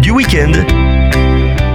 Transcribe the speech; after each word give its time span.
du 0.00 0.12
week-end 0.12 0.87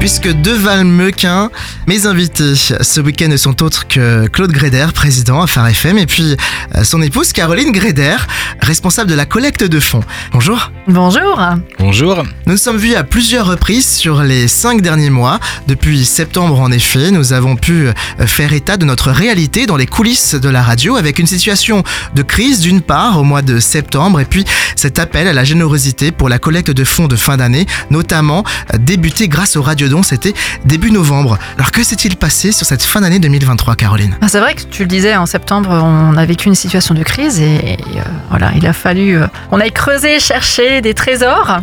puisque 0.00 0.32
de 0.32 0.50
Valmequin, 0.50 1.50
mes 1.86 2.06
invités 2.06 2.54
ce 2.54 3.00
week-end 3.02 3.28
ne 3.28 3.36
sont 3.36 3.62
autres 3.62 3.86
que 3.86 4.26
Claude 4.28 4.50
Gréder, 4.50 4.86
président 4.94 5.42
à 5.42 5.46
Phare 5.46 5.68
FM, 5.68 5.98
et 5.98 6.06
puis 6.06 6.36
euh, 6.74 6.84
son 6.84 7.02
épouse 7.02 7.34
Caroline 7.34 7.70
Gréder, 7.70 8.16
responsable 8.62 9.10
de 9.10 9.14
la 9.14 9.26
collecte 9.26 9.62
de 9.62 9.78
fonds. 9.78 10.02
Bonjour. 10.32 10.72
Bonjour. 10.88 11.38
Bonjour. 11.78 12.24
Nous 12.46 12.52
nous 12.52 12.56
sommes 12.56 12.78
vus 12.78 12.94
à 12.94 13.04
plusieurs 13.04 13.46
reprises 13.46 13.86
sur 13.86 14.22
les 14.22 14.48
cinq 14.48 14.80
derniers 14.80 15.10
mois. 15.10 15.38
Depuis 15.68 16.04
septembre, 16.06 16.58
en 16.58 16.72
effet, 16.72 17.10
nous 17.10 17.34
avons 17.34 17.56
pu 17.56 17.88
euh, 17.88 17.92
faire 18.26 18.54
état 18.54 18.78
de 18.78 18.86
notre 18.86 19.10
réalité 19.10 19.66
dans 19.66 19.76
les 19.76 19.86
coulisses 19.86 20.34
de 20.34 20.48
la 20.48 20.62
radio 20.62 20.96
avec 20.96 21.18
une 21.18 21.26
situation 21.26 21.84
de 22.14 22.22
crise 22.22 22.60
d'une 22.60 22.80
part 22.80 23.18
au 23.18 23.22
mois 23.22 23.42
de 23.42 23.60
septembre 23.60 24.18
et 24.20 24.24
puis 24.24 24.46
cet 24.76 24.98
appel 24.98 25.28
à 25.28 25.34
la 25.34 25.44
générosité 25.44 26.10
pour 26.10 26.30
la 26.30 26.38
collecte 26.38 26.70
de 26.70 26.84
fonds 26.84 27.06
de 27.06 27.16
fin 27.16 27.36
d'année, 27.36 27.66
notamment 27.90 28.44
euh, 28.72 28.78
débuté 28.78 29.28
grâce 29.28 29.56
aux 29.56 29.62
radios 29.62 29.89
c'était 30.02 30.34
début 30.64 30.90
novembre. 30.90 31.38
Alors 31.56 31.70
que 31.70 31.82
s'est-il 31.82 32.16
passé 32.16 32.52
sur 32.52 32.66
cette 32.66 32.82
fin 32.82 33.00
d'année 33.00 33.18
2023, 33.18 33.76
Caroline? 33.76 34.16
Ah, 34.20 34.28
C'est 34.28 34.40
vrai 34.40 34.54
que 34.54 34.62
tu 34.62 34.82
le 34.82 34.88
disais, 34.88 35.16
en 35.16 35.26
septembre, 35.26 35.70
on 35.70 36.16
a 36.16 36.24
vécu 36.24 36.48
une 36.48 36.54
situation 36.54 36.94
de 36.94 37.02
crise 37.02 37.40
et, 37.40 37.76
euh, 37.96 38.00
voilà, 38.30 38.50
il 38.56 38.66
a 38.66 38.72
fallu 38.72 39.16
euh, 39.16 39.26
on 39.50 39.60
aille 39.60 39.72
creuser, 39.72 40.20
chercher 40.20 40.80
des 40.80 40.94
trésors. 40.94 41.60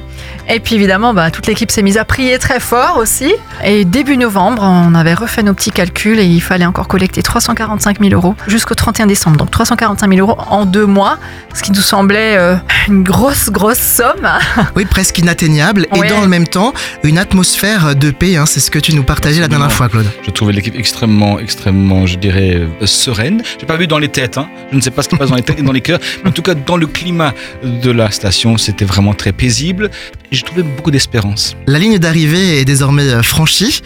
Et 0.50 0.60
puis 0.62 0.76
évidemment, 0.76 1.14
bah, 1.14 1.30
toute 1.30 1.46
l'équipe 1.48 1.70
s'est 1.72 1.82
mise 1.82 1.98
à 1.98 2.06
prier 2.06 2.40
très 2.40 2.60
fort 2.60 2.98
aussi. 2.98 3.34
Et 3.66 3.84
début 3.84 4.16
novembre, 4.16 4.64
on 4.64 4.96
avait 4.96 5.14
refait 5.14 5.44
nos 5.44 5.54
petits 5.54 5.72
calculs 5.72 6.20
et 6.20 6.26
il 6.26 6.42
fallait 6.42 6.66
encore 6.66 6.88
collecter 6.88 7.22
345 7.22 8.00
000 8.00 8.14
euros 8.14 8.36
jusqu'au 8.48 8.76
31 8.76 9.08
décembre. 9.08 9.38
Donc 9.38 9.52
345 9.52 10.10
000 10.14 10.26
euros 10.26 10.40
en 10.50 10.66
deux 10.66 10.86
mois, 10.86 11.18
ce 11.54 11.64
qui 11.64 11.72
nous 11.72 11.82
semblait 11.82 12.38
euh, 12.38 12.56
une 12.88 13.04
grosse, 13.04 13.50
grosse 13.50 13.80
somme. 13.80 14.28
Oui, 14.76 14.86
presque 14.86 15.18
inatteignable. 15.18 15.88
Et 15.96 16.08
dans 16.08 16.22
le 16.22 16.28
même 16.28 16.48
temps, 16.48 16.74
une 17.04 17.18
atmosphère 17.18 17.96
de 17.96 18.12
paix. 18.12 18.38
Hein, 18.38 18.46
c'est 18.46 18.60
ce 18.60 18.70
que 18.70 18.80
tu 18.80 18.94
nous 18.94 19.04
partageais 19.04 19.42
la 19.42 19.48
dernière 19.48 19.72
fois, 19.72 19.90
Claude. 19.90 20.06
Je 20.24 20.30
trouvais 20.32 20.54
l'équipe 20.54 20.76
extrêmement, 20.78 21.40
extrêmement, 21.40 22.06
je 22.06 22.18
dirais, 22.18 22.56
euh, 22.56 22.86
sereine. 22.86 23.42
J'ai 23.60 23.66
pas 23.66 23.78
vu 23.78 23.88
dans 23.88 23.98
les 23.98 24.10
têtes. 24.10 24.38
Hein. 24.38 24.48
Je 24.72 24.78
ne 24.78 24.82
sais 24.82 24.92
pas 24.92 25.02
ce 25.02 25.10
qui 25.10 25.16
passe 25.16 25.30
dans 25.30 25.36
les 25.36 25.42
têtes 25.42 25.60
et 25.60 25.64
dans 25.64 25.72
les 25.72 25.82
cœurs. 25.82 26.00
Mais 26.24 26.30
en 26.30 26.34
tout 26.34 26.42
cas, 26.44 26.54
dans 26.54 26.78
le 26.78 26.86
climat 26.86 27.34
de 27.64 27.92
la 27.92 28.12
station, 28.12 28.58
c'était 28.58 28.86
vraiment 28.86 29.14
très 29.14 29.32
paisible 29.32 29.90
j'ai 30.32 30.44
trouvé 30.44 30.64
beaucoup 30.64 30.92
d'espérance. 30.92 31.56
La 31.68 31.80
ligne 31.80 31.98
d'arrivée 32.00 32.60
est 32.60 32.66
désormais 32.66 33.04
euh, 33.04 33.24
franchie. 33.24 33.82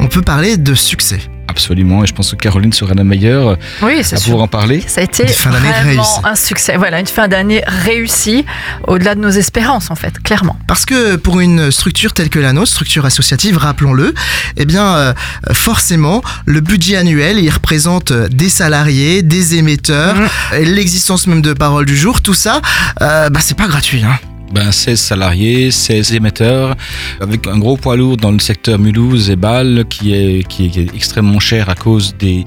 On 0.00 0.08
peut 0.08 0.22
parler 0.22 0.56
de 0.56 0.74
succès. 0.74 1.20
Absolument, 1.48 2.02
et 2.02 2.06
je 2.06 2.14
pense 2.14 2.30
que 2.30 2.36
Caroline 2.36 2.72
sera 2.72 2.94
la 2.94 3.04
meilleure 3.04 3.58
oui, 3.82 4.00
à 4.10 4.16
pouvoir 4.16 4.44
en 4.44 4.48
parler. 4.48 4.82
Ça 4.86 5.02
a 5.02 5.04
été 5.04 5.24
vraiment 5.24 6.24
un 6.24 6.34
succès, 6.34 6.78
voilà, 6.78 6.98
une 6.98 7.06
fin 7.06 7.28
d'année 7.28 7.62
réussie, 7.66 8.46
au-delà 8.88 9.14
de 9.14 9.20
nos 9.20 9.28
espérances 9.28 9.90
en 9.90 9.94
fait, 9.94 10.18
clairement. 10.22 10.56
Parce 10.66 10.86
que 10.86 11.16
pour 11.16 11.40
une 11.40 11.70
structure 11.70 12.14
telle 12.14 12.30
que 12.30 12.38
la 12.38 12.54
nôtre, 12.54 12.70
structure 12.70 13.04
associative, 13.04 13.58
rappelons-le, 13.58 14.14
eh 14.56 14.64
bien 14.64 14.94
euh, 14.94 15.12
forcément, 15.52 16.22
le 16.46 16.60
budget 16.60 16.96
annuel, 16.96 17.38
il 17.38 17.50
représente 17.50 18.12
des 18.12 18.48
salariés, 18.48 19.20
des 19.20 19.56
émetteurs, 19.56 20.16
mmh. 20.16 20.56
l'existence 20.62 21.26
même 21.26 21.42
de 21.42 21.52
Parole 21.52 21.84
du 21.84 21.98
Jour, 21.98 22.22
tout 22.22 22.34
ça, 22.34 22.62
euh, 23.02 23.28
bah, 23.28 23.40
c'est 23.42 23.58
pas 23.58 23.68
gratuit. 23.68 24.02
Hein 24.02 24.18
ben, 24.52 24.70
16 24.70 25.00
salariés, 25.00 25.70
16 25.70 26.12
émetteurs, 26.12 26.76
avec 27.20 27.46
un 27.46 27.58
gros 27.58 27.76
poids 27.76 27.96
lourd 27.96 28.16
dans 28.18 28.30
le 28.30 28.38
secteur 28.38 28.78
Mulhouse 28.78 29.30
et 29.30 29.36
Bâle 29.36 29.84
qui 29.88 30.14
est, 30.14 30.46
qui 30.46 30.66
est, 30.66 30.94
extrêmement 30.94 31.40
cher 31.40 31.70
à 31.70 31.74
cause 31.74 32.14
des, 32.18 32.44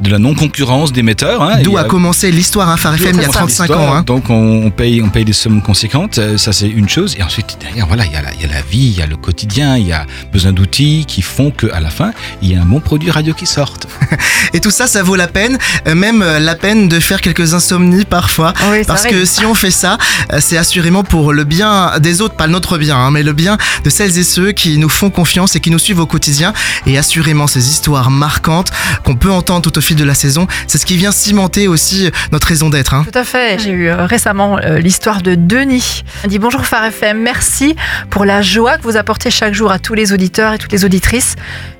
de 0.00 0.10
la 0.10 0.18
non-concurrence 0.18 0.92
d'émetteurs. 0.92 1.42
Hein. 1.42 1.60
D'où 1.62 1.76
a, 1.76 1.84
commencé 1.84 2.30
l'histoire, 2.30 2.68
hein, 2.68 2.76
Phare 2.76 2.94
FM, 2.94 3.16
il 3.16 3.22
y 3.22 3.24
a 3.24 3.28
35 3.28 3.70
ans. 3.70 3.94
Hein. 3.94 4.02
Donc 4.06 4.30
on, 4.30 4.70
paye, 4.70 5.02
on 5.02 5.08
paye 5.08 5.24
des 5.24 5.32
sommes 5.32 5.60
conséquentes, 5.60 6.18
euh, 6.18 6.38
ça 6.38 6.52
c'est 6.52 6.68
une 6.68 6.88
chose. 6.88 7.16
Et 7.18 7.22
ensuite, 7.22 7.58
derrière, 7.60 7.86
voilà, 7.86 8.06
il 8.06 8.12
y, 8.12 8.16
a 8.16 8.22
la, 8.22 8.32
il 8.34 8.40
y 8.40 8.44
a 8.44 8.48
la 8.48 8.62
vie, 8.62 8.86
il 8.86 8.96
y 8.96 9.02
a 9.02 9.06
le 9.06 9.16
quotidien, 9.16 9.76
il 9.76 9.86
y 9.86 9.92
a 9.92 10.06
besoin 10.32 10.52
d'outils 10.52 11.04
qui 11.06 11.22
font 11.22 11.50
qu'à 11.50 11.80
la 11.80 11.90
fin, 11.90 12.12
il 12.40 12.52
y 12.52 12.54
a 12.54 12.62
un 12.62 12.66
bon 12.66 12.80
produit 12.80 13.10
radio 13.10 13.34
qui 13.34 13.46
sorte. 13.46 13.88
et 14.52 14.60
tout 14.60 14.70
ça, 14.70 14.86
ça 14.86 15.02
vaut 15.02 15.16
la 15.16 15.26
peine, 15.26 15.58
euh, 15.88 15.94
même 15.94 16.22
euh, 16.22 16.38
la 16.38 16.54
peine 16.54 16.88
de 16.88 17.00
faire 17.00 17.20
quelques 17.20 17.54
insomnies 17.54 18.04
parfois. 18.04 18.52
parce 18.86 19.04
que 19.04 19.24
si 19.24 19.44
on 19.44 19.54
fait 19.54 19.70
ça, 19.70 19.98
c'est 20.38 20.56
assurément 20.56 21.02
pour 21.02 21.32
le 21.32 21.44
bien 21.48 21.98
des 21.98 22.20
autres, 22.20 22.36
pas 22.36 22.46
notre 22.46 22.78
bien, 22.78 22.96
hein, 22.96 23.10
mais 23.10 23.24
le 23.24 23.32
bien 23.32 23.58
de 23.84 23.90
celles 23.90 24.18
et 24.18 24.22
ceux 24.22 24.52
qui 24.52 24.78
nous 24.78 24.88
font 24.88 25.10
confiance 25.10 25.56
et 25.56 25.60
qui 25.60 25.70
nous 25.70 25.78
suivent 25.78 26.00
au 26.00 26.06
quotidien. 26.06 26.52
Et 26.86 26.96
assurément, 26.98 27.46
ces 27.46 27.68
histoires 27.68 28.10
marquantes 28.10 28.70
qu'on 29.04 29.16
peut 29.16 29.30
entendre 29.30 29.62
tout 29.62 29.76
au 29.76 29.80
fil 29.80 29.96
de 29.96 30.04
la 30.04 30.14
saison, 30.14 30.46
c'est 30.66 30.78
ce 30.78 30.86
qui 30.86 30.96
vient 30.96 31.10
cimenter 31.10 31.66
aussi 31.66 32.10
notre 32.30 32.46
raison 32.46 32.70
d'être. 32.70 32.94
Hein. 32.94 33.04
Tout 33.10 33.18
à 33.18 33.24
fait. 33.24 33.58
J'ai 33.58 33.70
eu 33.70 33.88
euh, 33.88 34.06
récemment 34.06 34.58
euh, 34.58 34.78
l'histoire 34.78 35.22
de 35.22 35.34
Denis. 35.34 36.04
Il 36.24 36.30
dit 36.30 36.38
bonjour 36.38 36.64
Phare 36.66 36.84
FM, 36.84 37.20
merci 37.20 37.74
pour 38.10 38.24
la 38.24 38.42
joie 38.42 38.76
que 38.76 38.82
vous 38.82 38.96
apportez 38.96 39.30
chaque 39.30 39.54
jour 39.54 39.72
à 39.72 39.78
tous 39.78 39.94
les 39.94 40.12
auditeurs 40.12 40.52
et 40.52 40.58
toutes 40.58 40.72
les 40.72 40.84
auditrices. 40.84 41.36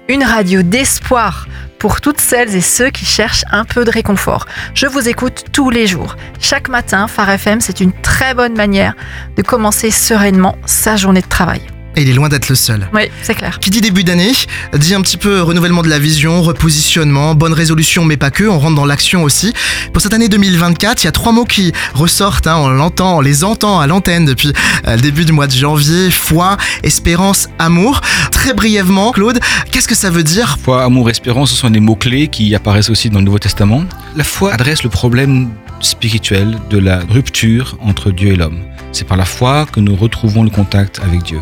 Une 0.09 0.25
radio 0.25 0.63
d'espoir 0.63 1.47
pour 1.79 2.01
toutes 2.01 2.21
celles 2.21 2.55
et 2.55 2.61
ceux 2.61 2.91
qui 2.91 3.05
cherchent 3.05 3.45
un 3.51 3.65
peu 3.65 3.85
de 3.85 3.91
réconfort. 3.91 4.47
Je 4.75 4.87
vous 4.87 5.09
écoute 5.09 5.45
tous 5.53 5.71
les 5.71 5.87
jours. 5.87 6.17
Chaque 6.41 6.69
matin, 6.69 7.09
Phare 7.09 7.31
FM, 7.31 7.61
c'est 7.61 7.81
une 7.81 7.93
très 7.93 8.35
bonne 8.35 8.57
manière 8.57 8.95
de 9.37 9.43
commencer 9.43 9.91
sereinement 9.91 10.57
sa 10.67 10.97
journée 10.97 11.23
de 11.23 11.29
travail. 11.29 11.63
Et 11.97 12.03
il 12.03 12.11
est 12.11 12.15
loin 12.15 12.29
d'être 12.29 12.49
le 12.49 12.55
seul. 12.55 12.89
Oui, 12.95 13.03
c'est 13.23 13.35
clair. 13.35 13.59
Qui 13.59 13.71
dit 13.71 13.81
début 13.81 14.05
d'année, 14.05 14.33
dit 14.75 14.95
un 14.95 15.01
petit 15.01 15.17
peu 15.17 15.43
renouvellement 15.43 15.83
de 15.83 15.89
la 15.89 15.99
vision, 15.99 16.43
repositionnement, 16.43 17.35
bonne 17.35 17.53
résolution, 17.53 18.05
mais 18.05 18.17
pas 18.17 18.31
que, 18.31 18.45
on 18.45 18.59
rentre 18.59 18.77
dans 18.77 18.87
l'action 18.87 19.25
aussi. 19.25 19.53
Pour 19.93 20.01
cette 20.03 20.15
année 20.15 20.29
2024, 20.29 21.03
il 21.03 21.07
y 21.07 21.09
a 21.09 21.13
trois 21.13 21.33
mots 21.33 21.45
qui 21.45 21.73
ressortent, 21.95 22.47
hein, 22.47 22.57
on 22.57 22.69
l'entend, 22.69 23.17
on 23.17 23.21
les 23.21 23.43
entend 23.43 23.81
à 23.81 23.87
l'antenne 23.87 24.25
depuis 24.27 24.53
euh, 24.87 24.97
le 24.97 25.03
début 25.03 25.25
du 25.25 25.33
mois 25.33 25.47
de 25.47 25.53
janvier, 25.53 26.11
foi, 26.11 26.57
espérance, 26.83 27.49
amour. 27.59 28.01
Très 28.31 28.53
brièvement, 28.55 29.11
Claude, 29.11 29.41
qu'est-ce 29.73 29.89
que 29.89 29.97
ça 29.97 30.11
veut 30.11 30.23
dire? 30.23 30.59
Foi, 30.63 30.85
amour, 30.85 31.11
espérance, 31.11 31.51
ce 31.51 31.57
sont 31.57 31.71
des 31.71 31.81
mots-clés 31.81 32.29
qui 32.29 32.55
apparaissent 32.55 32.91
aussi 32.91 33.11
dans 33.11 33.19
le 33.19 33.25
Nouveau 33.25 33.39
Testament. 33.39 33.83
La 34.15 34.25
foi 34.25 34.53
adresse 34.53 34.83
le 34.83 34.91
problème 34.91 35.49
spirituel 35.81 36.59
de 36.71 36.79
la 36.79 37.01
rupture 37.09 37.77
entre 37.81 38.11
Dieu 38.11 38.33
et 38.33 38.37
l'homme. 38.37 38.63
C'est 38.93 39.07
par 39.07 39.17
la 39.17 39.25
foi 39.25 39.67
que 39.71 39.81
nous 39.81 39.95
retrouvons 39.95 40.43
le 40.43 40.51
contact 40.51 41.01
avec 41.05 41.23
Dieu. 41.23 41.41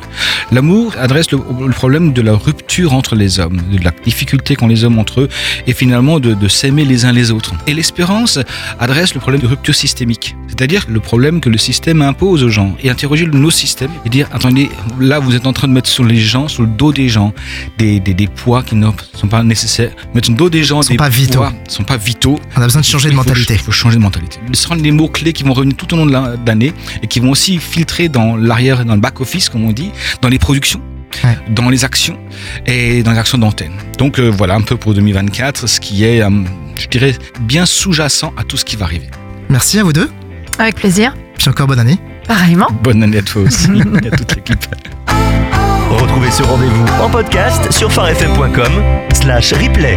L'amour 0.53 0.95
adresse 0.99 1.31
le, 1.33 1.39
problème 1.71 2.13
de 2.13 2.23
la 2.23 2.35
rupture 2.35 2.95
entre 2.95 3.17
les 3.17 3.41
hommes, 3.41 3.61
de 3.71 3.83
la 3.83 3.91
difficulté 4.05 4.55
qu'ont 4.55 4.69
les 4.69 4.85
hommes 4.85 4.99
entre 4.99 5.23
eux 5.23 5.29
et 5.67 5.73
finalement 5.73 6.21
de, 6.21 6.35
de 6.35 6.49
s'aimer 6.49 6.85
les 6.85 7.05
uns 7.05 7.13
les 7.13 7.31
autres. 7.31 7.55
Et 7.67 7.75
l'espérance 7.75 8.39
adresse 8.79 9.15
le 9.15 9.21
problème 9.21 9.43
de 9.43 9.47
rupture 9.47 9.75
systémique, 9.75 10.37
c'est-à-dire 10.47 10.87
le 10.89 11.01
problème 11.01 11.41
que 11.41 11.49
le 11.49 11.59
système 11.59 12.01
impose 12.03 12.45
aux 12.45 12.49
gens 12.49 12.77
et 12.83 12.91
interroger 12.91 13.27
nos 13.27 13.51
systèmes 13.51 13.91
et 14.05 14.09
dire 14.09 14.29
attendez, 14.33 14.71
là 15.01 15.19
vous 15.19 15.35
êtes 15.35 15.47
en 15.47 15.53
train 15.53 15.69
de 15.69 15.73
mettre 15.73 15.89
sur 15.89 16.05
les 16.05 16.17
gens, 16.17 16.49
sur 16.49 16.63
le 16.63 16.69
dos 16.69 16.93
des 16.93 17.09
gens, 17.09 17.33
des, 17.79 17.99
des, 18.01 18.15
des 18.15 18.29
poids 18.29 18.63
qui 18.63 18.77
ne 18.77 18.89
sont 19.15 19.29
pas 19.29 19.43
nécessaires. 19.43 19.93
Mettre 20.15 20.27
sur 20.27 20.35
le 20.35 20.39
dos 20.39 20.51
des 20.51 20.63
gens 20.63 20.83
sont 20.83 20.95
des 20.95 20.97
pas 20.97 21.09
vitaux. 21.09 21.45
sont 21.69 21.85
pas 21.85 21.97
vitaux. 21.97 22.39
On 22.57 22.63
a 22.63 22.65
besoin 22.65 22.83
de 22.83 22.87
changer 22.87 23.11
de 23.11 23.15
mentalité. 23.15 23.55
Il 23.55 23.61
faut, 23.61 23.73
changer 23.73 23.97
de 23.97 24.03
mentalité. 24.03 24.39
Ce 24.53 24.63
seront 24.63 24.75
les 24.75 24.93
mots 24.93 25.09
clés 25.09 25.33
qui 25.33 25.43
vont 25.43 25.53
revenir 25.53 25.77
tout 25.77 25.93
au 25.93 25.97
long 25.97 26.07
de 26.07 26.13
l'année 26.47 26.73
et 27.03 27.07
qui 27.07 27.21
vont 27.21 27.31
aussi 27.31 27.59
filtrer 27.59 28.09
dans 28.09 28.37
l'arrière, 28.37 28.85
dans 28.85 28.95
le 28.95 29.01
back-office, 29.01 29.49
comme 29.49 29.65
on 29.65 29.73
dit, 29.73 29.91
dans 30.23 30.29
les 30.29 30.36
productions. 30.39 30.81
dans 31.49 31.71
les 31.71 31.85
actions 31.85 32.19
et 32.67 33.03
dans 33.03 33.13
les 33.13 33.19
actions 33.19 33.39
d'antenne. 33.39 33.73
Donc 33.99 34.19
euh, 34.19 34.29
voilà 34.29 34.55
un 34.55 34.61
peu 34.61 34.77
pour 34.77 34.93
2024 34.95 35.67
ce 35.67 35.81
qui 35.81 36.05
est, 36.05 36.23
euh, 36.23 36.31
je 36.79 36.89
dirais, 36.89 37.15
bien 37.41 37.65
sous-jacent 37.65 38.33
à 38.37 38.45
tout 38.45 38.57
ce 38.57 38.65
qui 38.65 38.77
va 38.77 38.85
arriver. 38.85 39.07
Merci 39.49 39.79
à 39.79 39.85
vous 39.85 39.93
deux. 39.93 40.11
Avec 40.59 40.75
plaisir. 40.77 41.15
Puis 41.39 41.49
encore 41.49 41.67
bonne 41.67 41.79
année. 41.81 41.99
Pareillement. 42.27 42.69
Bonne 42.83 43.03
année 43.03 43.19
à 43.19 43.23
toi 43.23 43.43
aussi 43.43 43.71
et 44.03 44.07
à 44.09 44.11
toute 44.17 44.35
l'équipe. 44.37 44.67
Retrouvez 45.91 46.31
ce 46.31 46.43
rendez-vous 46.43 46.85
en 47.01 47.09
podcast 47.09 47.71
sur 47.73 47.91
farfm.com 47.93 48.73
slash 49.15 49.53
replay. 49.53 49.97